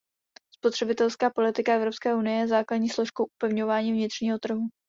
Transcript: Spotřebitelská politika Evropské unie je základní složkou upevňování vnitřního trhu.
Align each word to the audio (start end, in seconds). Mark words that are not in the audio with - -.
Spotřebitelská 0.53 1.29
politika 1.29 1.73
Evropské 1.75 2.15
unie 2.15 2.37
je 2.39 2.47
základní 2.47 2.89
složkou 2.89 3.25
upevňování 3.37 3.91
vnitřního 3.93 4.39
trhu. 4.39 4.61